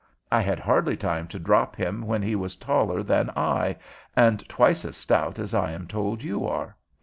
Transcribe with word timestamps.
I 0.31 0.41
had 0.41 0.57
hardly 0.57 0.97
time 0.97 1.27
to 1.27 1.37
drop 1.37 1.75
him 1.75 2.01
when 2.07 2.23
he 2.23 2.35
was 2.35 2.55
taller 2.55 3.03
than 3.03 3.29
I, 3.37 3.75
and 4.15 4.43
twice 4.49 4.83
as 4.83 4.97
stout 4.97 5.37
as 5.37 5.53
I 5.53 5.73
am 5.73 5.85
told 5.85 6.23
you 6.23 6.47
are. 6.47 6.75